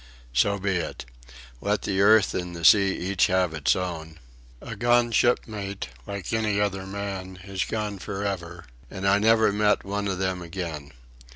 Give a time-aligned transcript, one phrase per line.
[0.33, 1.05] So be it!
[1.61, 4.17] Let the earth and the sea each have its own.
[4.59, 9.83] A gone shipmate, like any other man, is gone for ever; and I never met
[9.85, 10.91] one of them again.